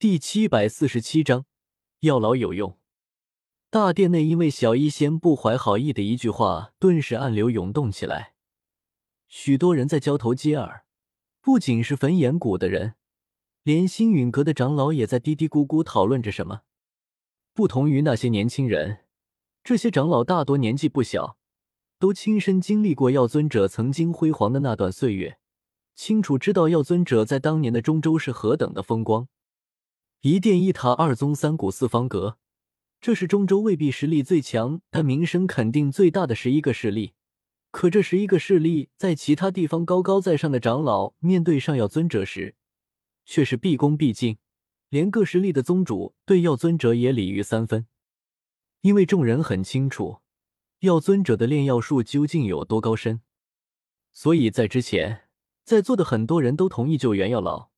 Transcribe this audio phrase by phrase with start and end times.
[0.00, 1.44] 第七百四十七章，
[2.00, 2.78] 药老有用。
[3.68, 8.32] 大殿内因为小医仙不怀好意的一句话，顿时暗流涌动起来，
[9.28, 10.86] 许多人在交头接耳。
[11.42, 12.94] 不仅是焚炎谷的人，
[13.62, 16.62] 连星陨阁的长老也在嘀嘀咕咕讨论着什么。
[17.52, 19.00] 不同于那些年轻人，
[19.62, 21.36] 这些长老大多年纪不小，
[21.98, 25.38] 都亲身经历过药尊者曾经辉煌的那段岁月，
[25.94, 29.28] 清楚知道药尊者在当年的中州是何等的风光。
[30.22, 32.36] 一殿一塔，二宗三谷四方阁，
[33.00, 37.14] 这是中州未必实力最强，但名声肯定最大的十一个势力。
[37.70, 42.54] 可这十一个势力在其他地方高高在上的长老面对上药尊者时，
[43.24, 44.36] 却是毕恭毕敬，
[44.90, 47.86] 连各势力的宗主对药尊者也礼遇三分。
[48.82, 50.18] 因为众人很清楚
[50.80, 53.22] 药尊者的炼药术究竟有多高深，
[54.12, 55.22] 所以在之前
[55.64, 57.70] 在座的很多人都同意救援药老，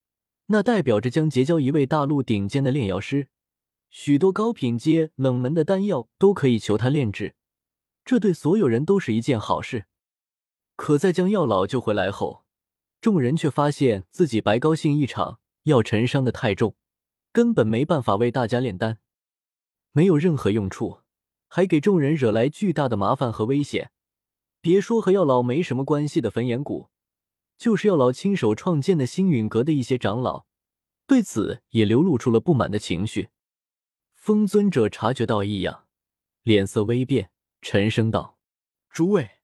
[0.47, 3.29] 那代表着将结交一位大陆顶尖的炼药师，
[3.91, 7.35] 许多高品阶冷门的丹药都可以求他炼制。
[8.05, 9.87] 这对所有人都是一件好事，
[10.77, 12.45] 可在将药老救回来后，
[13.01, 16.75] 众人却发现自己白高兴一场，药尘伤的太重，
[17.33, 18.99] 根本没办法为大家炼丹，
[19.93, 21.01] 没有任何用处，
[21.47, 23.93] 还给众人惹来巨大的麻烦和危险。
[24.61, 26.89] 别说和药老没什么关系的焚炎谷，
[27.57, 30.47] 就是药老亲手创建的星陨阁的一些长老，
[31.07, 33.29] 对此也流露出了不满的情绪。
[34.15, 35.87] 风尊者察觉到异样，
[36.43, 37.31] 脸色微变。
[37.65, 38.41] 沉声道
[38.91, 39.39] ：“诸位，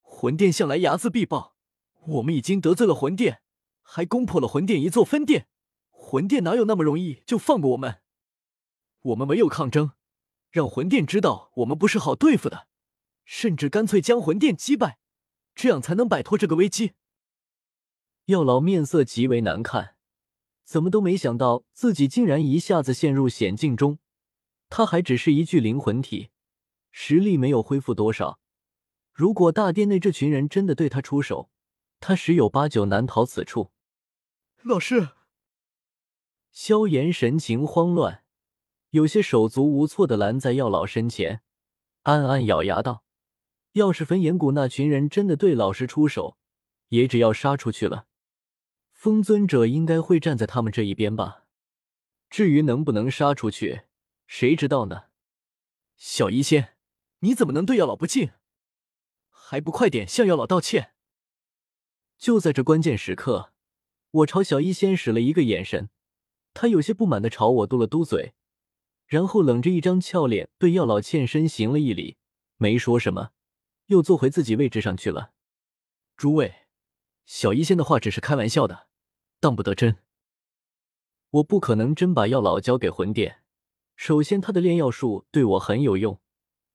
[0.00, 1.56] 魂殿向来睚眦必报，
[2.06, 3.40] 我们已经得罪了魂殿，
[3.82, 5.48] 还攻破了魂殿一座分殿，
[5.90, 8.00] 魂殿哪有那么容易就放过我们？
[9.02, 9.90] 我们唯有抗争，
[10.52, 12.68] 让魂殿知道我们不是好对付的，
[13.24, 14.98] 甚至干脆将魂殿击败，
[15.56, 16.92] 这样才能摆脱这个危机。”
[18.26, 19.96] 药老面色极为难看，
[20.64, 23.98] 怎么都没想到自己竟然一下子陷入险境中，
[24.70, 26.30] 他还只是一具灵魂体。
[26.90, 28.38] 实力没有恢复多少，
[29.12, 31.50] 如果大殿内这群人真的对他出手，
[32.00, 33.72] 他十有八九难逃此处。
[34.62, 35.08] 老师，
[36.50, 38.24] 萧炎神情慌乱，
[38.90, 41.42] 有些手足无措的拦在药老身前，
[42.04, 43.04] 暗暗咬牙道
[43.72, 46.38] ：“要是焚炎谷那群人真的对老师出手，
[46.88, 48.06] 也只要杀出去了。
[49.04, 51.44] 风尊者应该会站在他们这一边吧？
[52.30, 53.82] 至于能不能杀出去，
[54.26, 55.08] 谁知道呢？”
[55.98, 56.78] 小医仙。
[57.18, 58.30] 你怎么能对药老不敬？
[59.28, 60.94] 还不快点向药老道歉！
[62.16, 63.52] 就在这关键时刻，
[64.10, 65.90] 我朝小医仙使了一个眼神，
[66.54, 68.32] 他有些不满的朝我嘟了嘟嘴，
[69.06, 72.16] 然后冷着一张俏脸对药老欠身行了一礼，
[72.56, 73.32] 没说什么，
[73.88, 75.34] 又坐回自己位置上去了。
[76.16, 76.54] 诸位，
[77.26, 78.88] 小医仙的话只是开玩笑的，
[79.44, 79.98] 当不得真。
[81.28, 83.42] 我不可能真把药老交给魂殿。
[83.94, 86.18] 首先，他的炼药术对我很有用。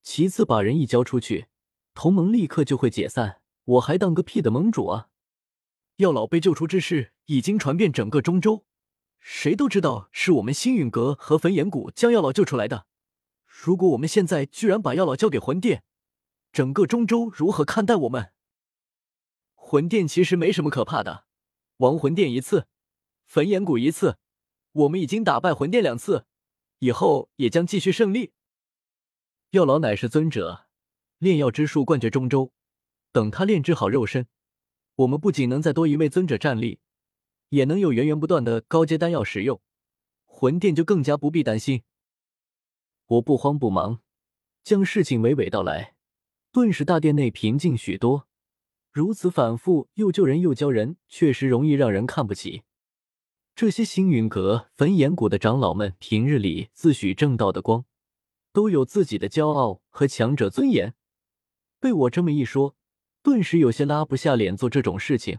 [0.04, 1.48] 其次，把人一交出去，
[1.96, 5.08] 同盟立刻就会解散，我还当个屁的盟主啊！
[5.96, 8.66] 药老被救出之事已经传遍整个中州，
[9.20, 12.86] 谁都知道是我们星陨阁和焚炎谷将药老救出来的。
[13.48, 15.82] 如果我们现在居然把药老交给魂殿，
[16.52, 18.32] 整个中州如何看待我们？
[19.56, 21.26] 魂殿其实没什么可怕的，
[21.80, 22.68] 亡魂殿一次，
[23.26, 24.18] 焚炎谷一次，
[24.74, 26.26] 我们已经打败魂殿两次，
[26.80, 28.34] 以后也将继续胜利。
[29.52, 30.68] 药老乃是尊者，
[31.20, 32.52] 炼药之术冠绝中州。
[33.14, 34.28] 等他炼制好肉身，
[34.96, 36.80] 我们不仅能再多一位尊者站立，
[37.48, 39.62] 也能有源源不断的高阶丹药使用，
[40.26, 41.84] 魂殿就更加不必担心。
[43.06, 44.02] 我不慌不忙，
[44.64, 45.96] 将事情娓娓道来，
[46.52, 48.29] 顿时大殿内平静许多。
[48.92, 52.64] 如此反复又救人又教人，确实容易让人看不起。
[53.56, 57.86] 这些星陨阁、焚炎谷的长老们，平日里自诩正道的光。
[58.52, 60.96] 都有自己的骄傲和强者尊严，
[61.80, 62.76] 被我这么一说，
[63.22, 65.38] 顿时有些拉不下脸做这种事情。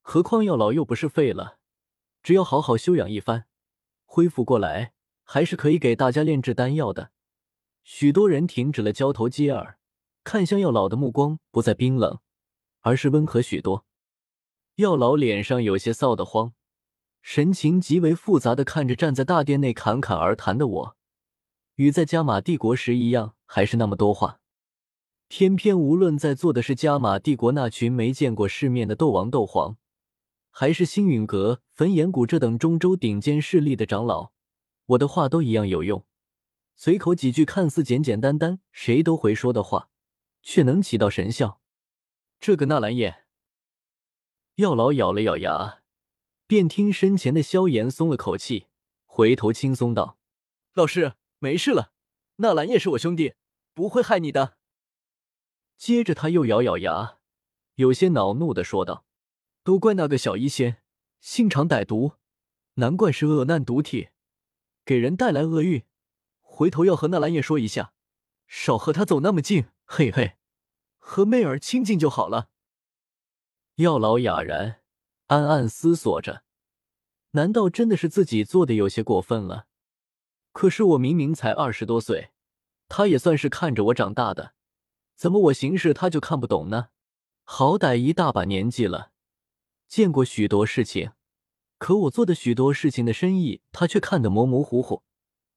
[0.00, 1.58] 何况药老又不是废了，
[2.22, 3.44] 只要好好休养一番，
[4.06, 7.10] 恢复过来，还是可以给大家炼制丹药的。
[7.82, 9.78] 许多人停止了交头接耳，
[10.24, 12.18] 看向药老的目光不再冰冷，
[12.84, 13.84] 而是温和许多。
[14.76, 16.52] 药老脸上有些臊得慌，
[17.22, 20.96] 神情极为复杂的看着站在大殿内侃侃而谈的我。
[21.76, 24.40] 与在加玛帝国时一样，还是那么多话。
[25.28, 29.78] 偏偏无论在座的是加玛帝国那群没见过世面的斗王、斗皇，
[30.50, 34.32] 还是星陨阁、焚炎谷这等中州顶尖势力的长老，
[34.86, 36.04] 我的话都一样有用。
[36.76, 39.88] 随口几句看似简简单单、谁都会说的话，
[40.42, 41.60] 却能起到神效。
[42.46, 43.24] 这个纳兰叶
[44.56, 45.80] 药老咬了咬牙，
[46.46, 48.66] 便听身前的萧炎松了口气，
[49.06, 50.18] 回头轻松道
[50.74, 51.94] ：“老师，没事了，
[52.36, 53.32] 纳兰叶是我兄弟，
[53.72, 54.58] 不会害你的。”
[55.78, 57.16] 接着他又咬咬牙，
[57.76, 59.06] 有些恼怒的说道
[59.64, 60.82] ：“都怪那个小医仙，
[61.22, 62.12] 心肠歹毒，
[62.74, 64.10] 难怪是恶难毒体，
[64.84, 65.82] 给人带来厄运。
[66.42, 67.94] 回头要和纳兰叶说一下，
[68.46, 69.68] 少和他走那么近。
[69.86, 70.36] 嘿嘿，
[71.06, 72.48] 和媚儿亲近就好了。”
[73.76, 74.80] 药老哑然，
[75.26, 76.42] 暗暗思索着：
[77.32, 79.66] 难道真的是自己做的有些过分了？
[80.52, 82.30] 可是我明明才二十多岁，
[82.88, 84.54] 他也算是看着我长大的。
[85.14, 86.88] 怎么我行事他就看不懂呢？
[87.44, 89.10] 好歹一大把年纪了，
[89.86, 91.12] 见过许多事情，
[91.78, 95.02] 可我做的许多事情的深意，他却看得模模糊糊，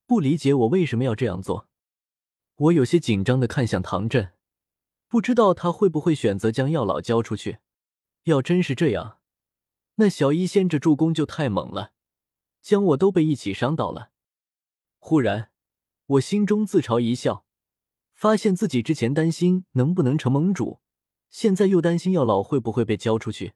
[0.06, 1.70] 不理解我为什么要这样做。
[2.56, 4.34] 我有些紧张的看向唐振，
[5.08, 7.60] 不知道他会不会选择将药老交出去。
[8.24, 9.20] 要真是这样，
[9.96, 11.94] 那小医仙这助攻就太猛了，
[12.62, 14.12] 将我都被一起伤到了。
[15.00, 15.52] 忽然，
[16.06, 17.46] 我心中自嘲一笑。
[18.14, 20.80] 发现自己之前担心能不能成盟主，
[21.30, 23.54] 现在又担心药老会不会被交出去。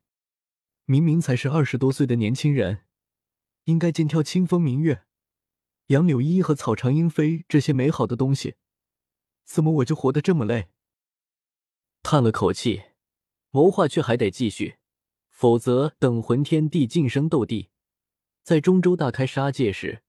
[0.86, 2.84] 明明才是二十多岁的年轻人，
[3.64, 5.04] 应该尽挑清风明月、
[5.88, 8.54] 杨柳依依和草长莺飞这些美好的东西，
[9.44, 10.70] 怎么我就活得这么累？
[12.04, 12.84] 叹了口气，
[13.52, 14.78] 谋划却还得继续，
[15.30, 17.70] 否则等魂天帝晋升斗帝，
[18.44, 20.04] 在中州大开杀戒时。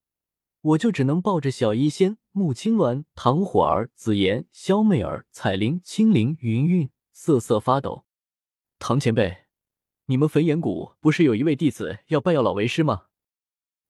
[0.63, 8.05] 我就只能抱着小医仙、穆青鸾、唐火儿、紫妍、萧媚儿、彩铃、青灵、云韵瑟瑟发抖。
[8.79, 9.47] 唐前辈，
[10.07, 13.07] 你们焚炎谷不是有一位弟子要拜药老为师吗？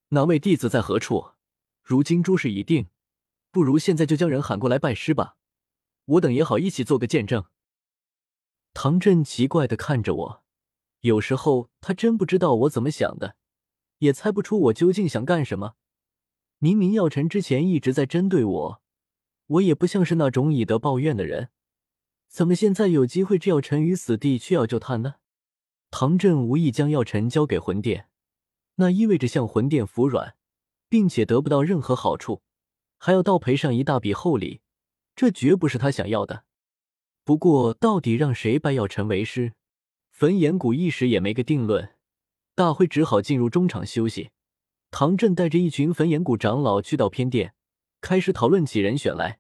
[0.09, 1.33] 那位弟子在何处？
[1.83, 2.89] 如今诸事已定，
[3.51, 5.37] 不如现在就将人喊过来拜师吧，
[6.07, 7.45] 我等也好一起做个见证。
[8.75, 10.43] 唐振奇怪的看着我，
[11.01, 13.37] 有时候他真不知道我怎么想的，
[13.99, 15.75] 也猜不出我究竟想干什么。
[16.59, 18.83] 明明药尘之前一直在针对我，
[19.47, 21.51] 我也不像是那种以德报怨的人，
[22.29, 25.17] 怎么现在有机会置药晨于死地却要救他呢？
[25.91, 28.09] 唐振无意将药晨交给魂殿，
[28.77, 30.35] 那意味着向魂殿服软，
[30.89, 32.43] 并且得不到任何好处，
[32.97, 34.63] 还要倒赔上一大笔厚礼，
[35.15, 36.45] 这绝不是他想要的。
[37.25, 39.53] 不过，到底让谁拜药尘为师，
[40.11, 41.91] 焚炎谷一时也没个定论，
[42.57, 44.31] 大会只好进入中场休息。
[44.91, 47.55] 唐震带着一群焚炎谷长老去到偏殿，
[48.01, 49.39] 开始讨论起人选来。